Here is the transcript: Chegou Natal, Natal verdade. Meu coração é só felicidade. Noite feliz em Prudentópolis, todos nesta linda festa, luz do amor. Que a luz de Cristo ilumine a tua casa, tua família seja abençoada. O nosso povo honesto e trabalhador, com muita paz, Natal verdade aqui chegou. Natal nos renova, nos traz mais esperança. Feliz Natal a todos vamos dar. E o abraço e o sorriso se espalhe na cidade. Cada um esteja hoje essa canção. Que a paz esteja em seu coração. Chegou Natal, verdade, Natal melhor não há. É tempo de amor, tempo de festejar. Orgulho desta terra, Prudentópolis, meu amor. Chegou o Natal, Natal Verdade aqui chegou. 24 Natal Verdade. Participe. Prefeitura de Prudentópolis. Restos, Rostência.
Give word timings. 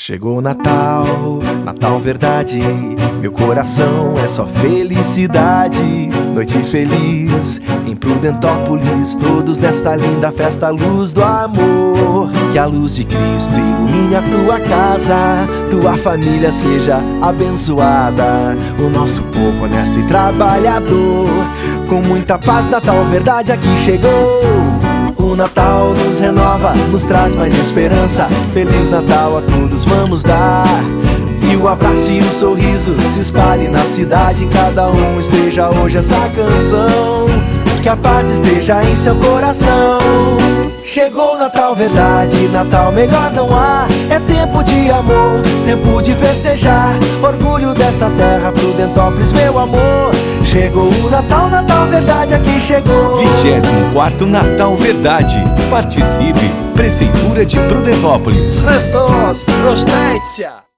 Chegou 0.00 0.40
Natal, 0.40 1.40
Natal 1.64 1.98
verdade. 1.98 2.62
Meu 3.20 3.32
coração 3.32 4.16
é 4.16 4.28
só 4.28 4.46
felicidade. 4.46 5.82
Noite 6.32 6.56
feliz 6.58 7.60
em 7.84 7.96
Prudentópolis, 7.96 9.16
todos 9.16 9.58
nesta 9.58 9.96
linda 9.96 10.30
festa, 10.30 10.68
luz 10.70 11.12
do 11.12 11.24
amor. 11.24 12.30
Que 12.52 12.58
a 12.58 12.64
luz 12.64 12.94
de 12.94 13.04
Cristo 13.06 13.54
ilumine 13.58 14.14
a 14.14 14.22
tua 14.22 14.60
casa, 14.60 15.16
tua 15.68 15.96
família 15.96 16.52
seja 16.52 17.00
abençoada. 17.20 18.54
O 18.78 18.88
nosso 18.88 19.20
povo 19.24 19.64
honesto 19.64 19.98
e 19.98 20.06
trabalhador, 20.06 21.26
com 21.88 22.00
muita 22.02 22.38
paz, 22.38 22.70
Natal 22.70 23.04
verdade 23.06 23.50
aqui 23.50 23.76
chegou. 23.78 24.87
Natal 25.38 25.94
nos 25.94 26.18
renova, 26.18 26.72
nos 26.90 27.04
traz 27.04 27.36
mais 27.36 27.54
esperança. 27.54 28.26
Feliz 28.52 28.90
Natal 28.90 29.38
a 29.38 29.40
todos 29.42 29.84
vamos 29.84 30.24
dar. 30.24 30.66
E 31.48 31.54
o 31.54 31.68
abraço 31.68 32.10
e 32.10 32.18
o 32.18 32.30
sorriso 32.32 32.92
se 33.02 33.20
espalhe 33.20 33.68
na 33.68 33.86
cidade. 33.86 34.48
Cada 34.52 34.88
um 34.88 35.20
esteja 35.20 35.70
hoje 35.70 35.98
essa 35.98 36.16
canção. 36.34 37.28
Que 37.80 37.88
a 37.88 37.96
paz 37.96 38.28
esteja 38.30 38.82
em 38.82 38.96
seu 38.96 39.14
coração. 39.14 40.00
Chegou 40.84 41.38
Natal, 41.38 41.72
verdade, 41.76 42.48
Natal 42.48 42.90
melhor 42.90 43.30
não 43.32 43.54
há. 43.56 43.86
É 44.10 44.18
tempo 44.18 44.64
de 44.64 44.90
amor, 44.90 45.40
tempo 45.64 46.02
de 46.02 46.16
festejar. 46.16 46.96
Orgulho 47.22 47.72
desta 47.74 48.10
terra, 48.10 48.50
Prudentópolis, 48.50 49.30
meu 49.30 49.56
amor. 49.56 50.10
Chegou 50.44 50.88
o 50.88 51.10
Natal, 51.10 51.48
Natal 51.48 51.86
Verdade 51.86 52.17
aqui 52.34 52.60
chegou. 52.60 53.16
24 53.16 54.26
Natal 54.26 54.76
Verdade. 54.76 55.42
Participe. 55.70 56.50
Prefeitura 56.74 57.44
de 57.44 57.58
Prudentópolis. 57.60 58.62
Restos, 58.64 59.44
Rostência. 59.64 60.68